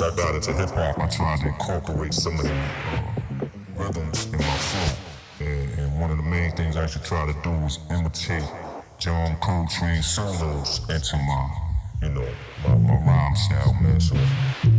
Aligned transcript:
once 0.00 0.12
I 0.12 0.16
got 0.16 0.34
into 0.34 0.52
hip 0.52 0.70
hop, 0.70 0.98
I 0.98 1.06
tried 1.06 1.38
to 1.42 1.46
incorporate 1.46 2.14
some 2.14 2.34
of 2.34 2.42
the 2.42 2.52
uh, 2.52 3.46
rhythms 3.76 4.26
in 4.26 4.38
my 4.38 4.56
flow. 4.58 5.46
And, 5.46 5.78
and 5.78 6.00
one 6.00 6.10
of 6.10 6.16
the 6.16 6.24
main 6.24 6.50
things 6.56 6.76
I 6.76 6.86
should 6.86 7.04
try 7.04 7.24
to 7.26 7.42
do 7.44 7.50
is 7.64 7.78
imitate 7.90 8.42
John 8.98 9.36
Coltrane 9.40 10.02
solos 10.02 10.80
into 10.90 11.16
my, 11.16 11.48
you 12.02 12.08
know, 12.08 12.28
my, 12.66 12.74
my 12.74 12.94
rhyme 13.06 13.36
style, 13.36 13.76
man. 13.80 14.00
So 14.00 14.16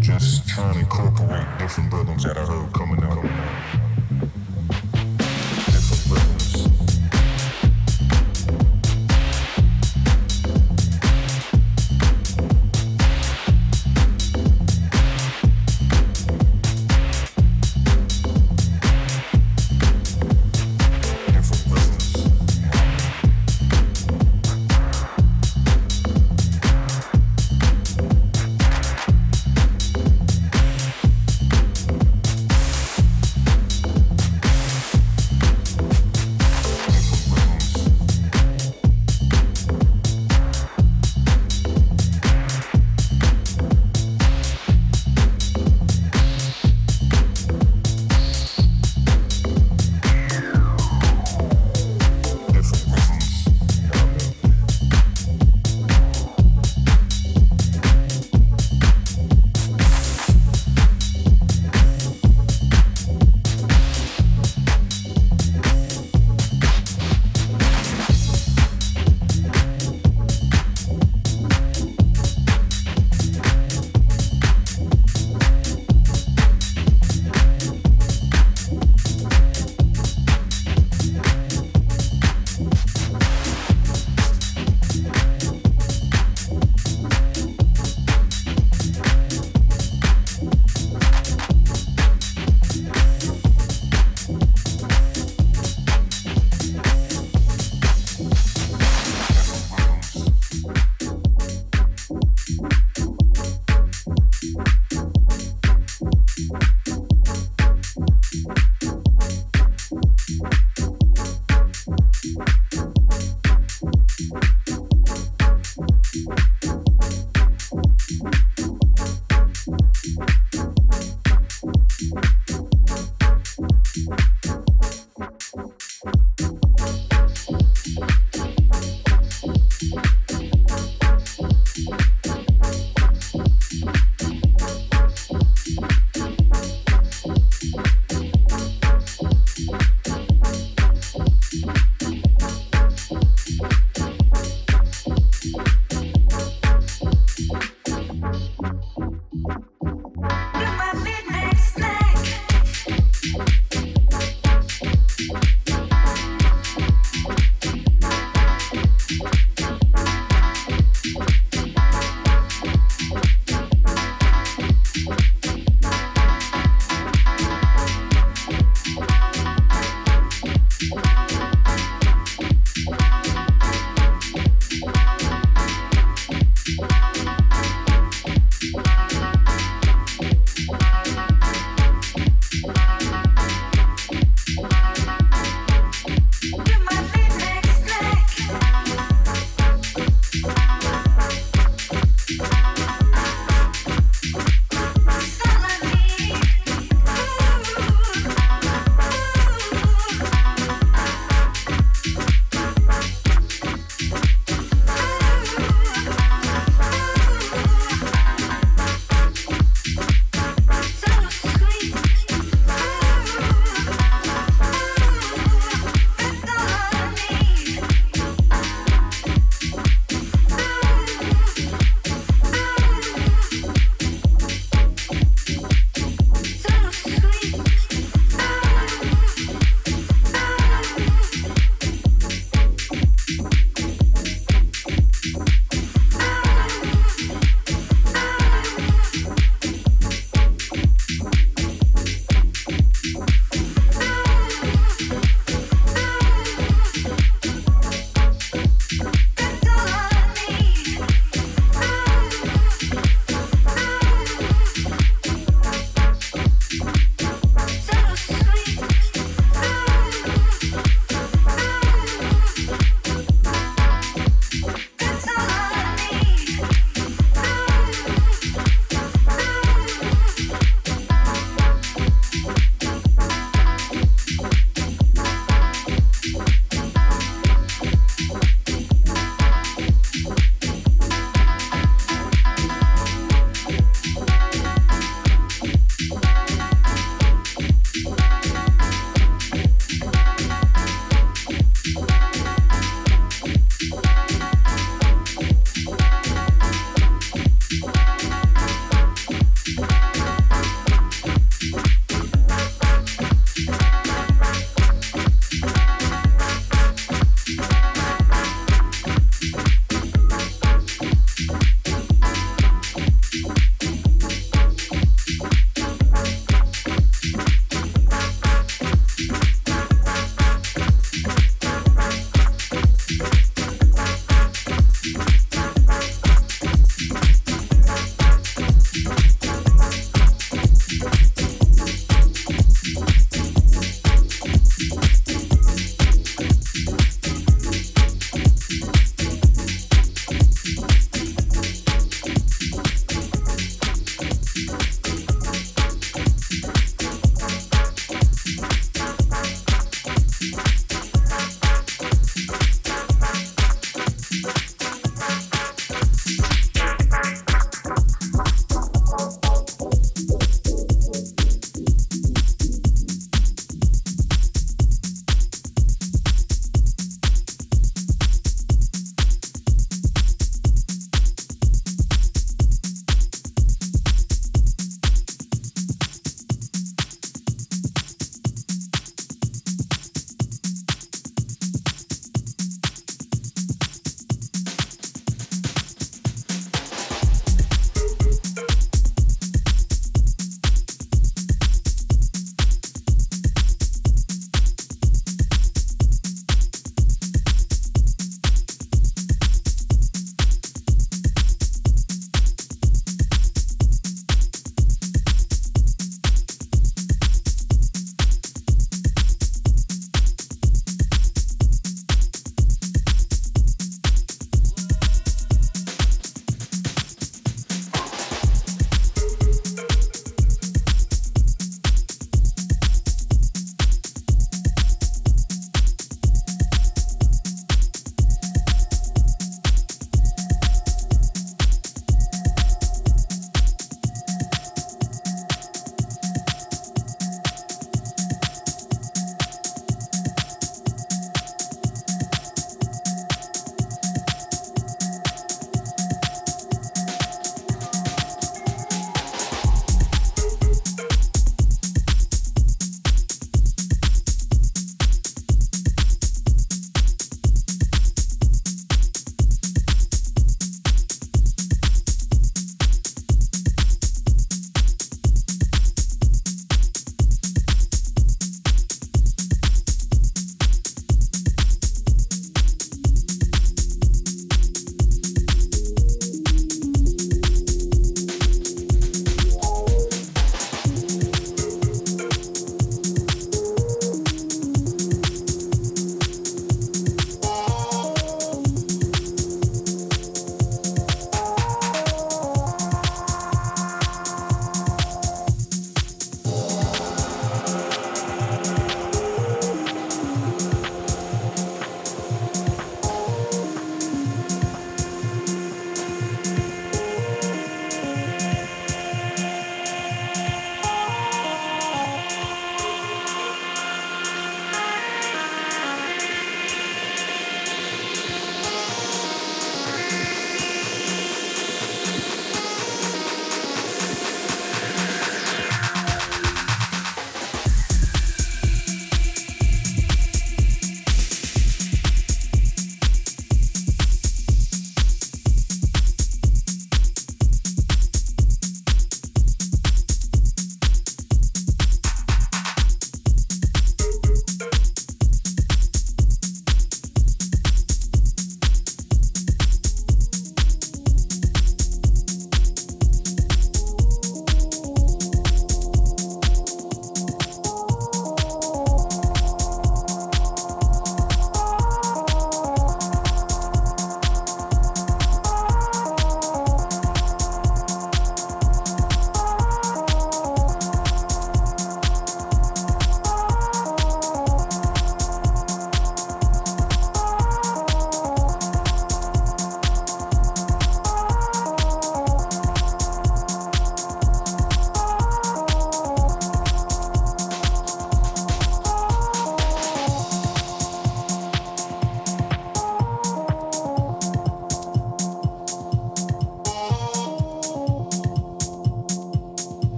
just 0.00 0.48
trying 0.48 0.74
to 0.74 0.80
incorporate 0.80 1.46
different 1.60 1.92
rhythms 1.92 2.24
that 2.24 2.36
I 2.36 2.44
heard 2.44 2.72
coming 2.72 3.00
out. 3.04 3.14
Coming 3.14 3.30
out. 3.30 3.83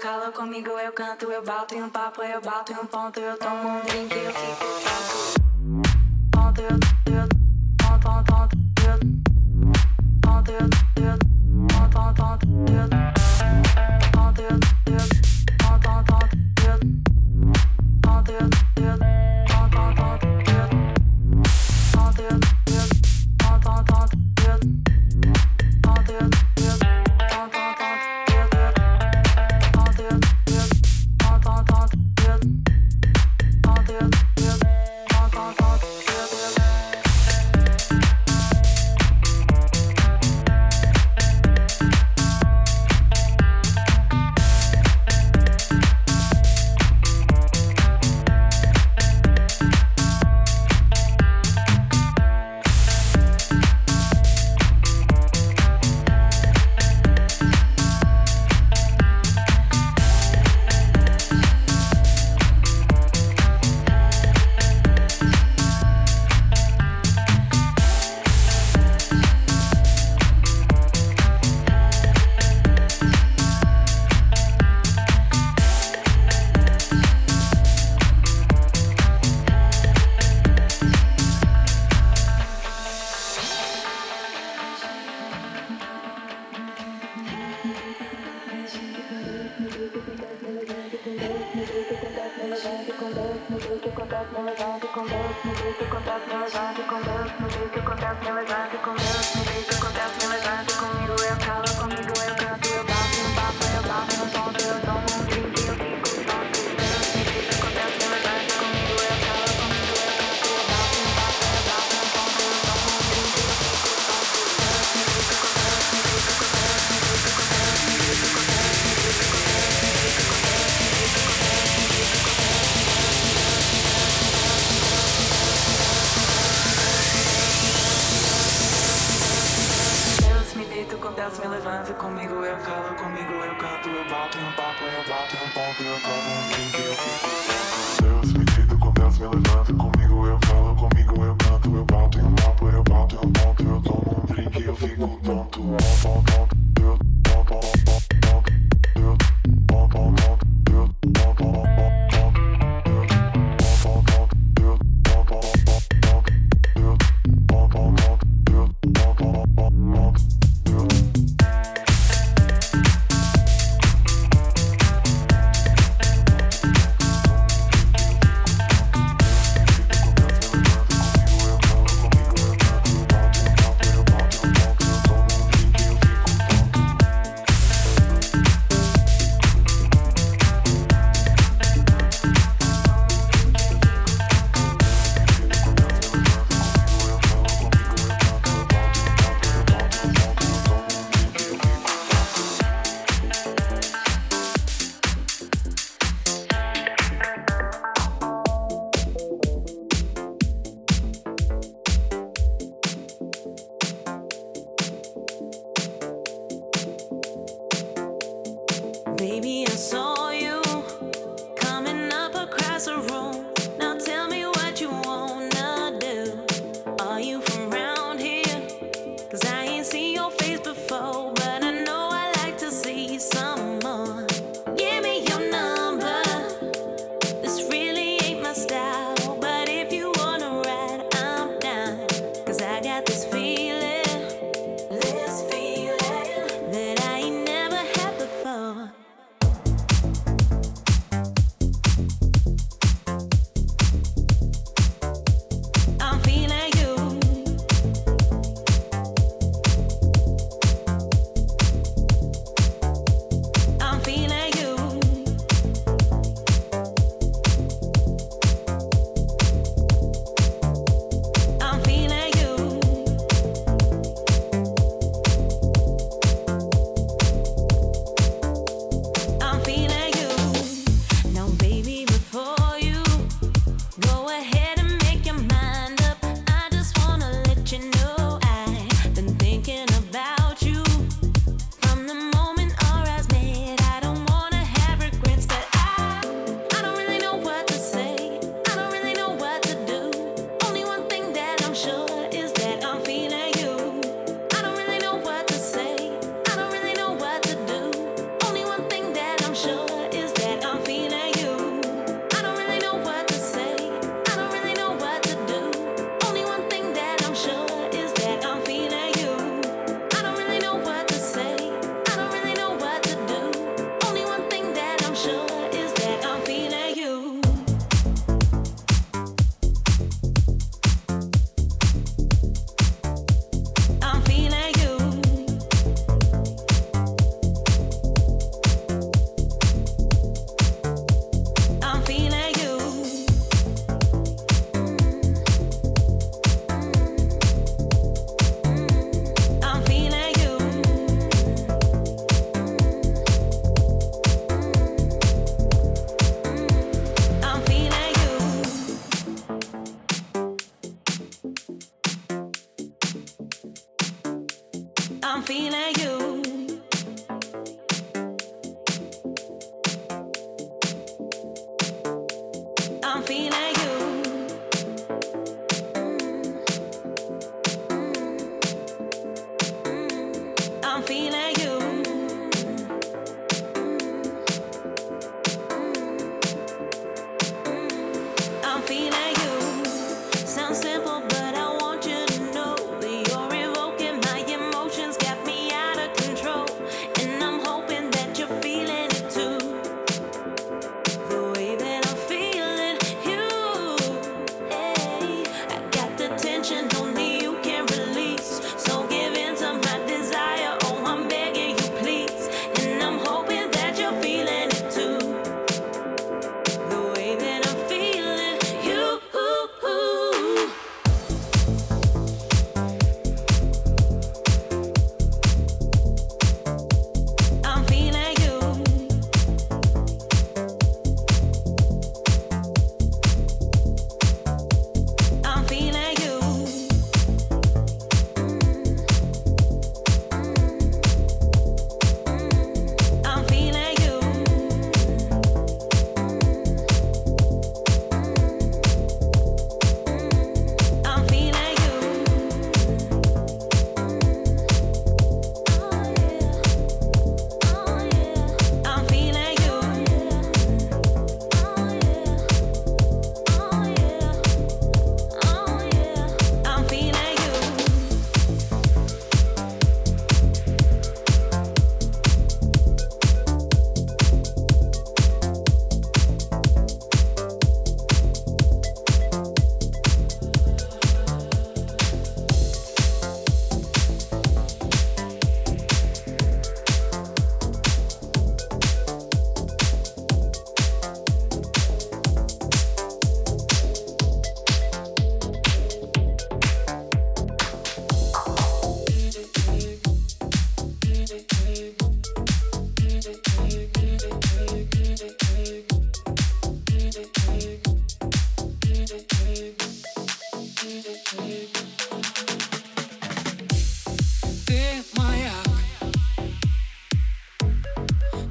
Calo, 0.00 0.32
comigo 0.32 0.70
eu 0.70 0.92
canto, 0.92 1.30
eu 1.30 1.42
bato 1.42 1.74
em 1.74 1.82
um 1.82 1.90
papo, 1.90 2.22
eu 2.22 2.40
bato 2.40 2.72
em 2.72 2.76
um 2.76 2.86
ponto, 2.86 3.20
eu 3.20 3.36
tomo 3.36 3.68
um 3.68 3.80
drink, 3.80 4.14
eu 4.16 4.32
fico. 4.32 5.49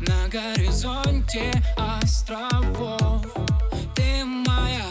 На 0.08 0.28
горизонте 0.30 1.52
островов. 1.76 3.26
Ты 3.96 4.24
моя 4.24 4.86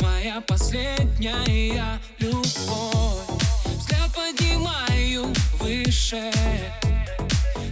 Моя 0.00 0.40
последняя 0.40 2.00
любовь. 2.18 3.40
Взгляд 3.78 4.10
поднимаю 4.12 5.32
выше. 5.60 6.30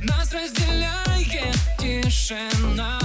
Нас 0.03 0.33
разделяет 0.33 1.57
тишина. 1.79 3.00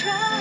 Try. 0.00 0.39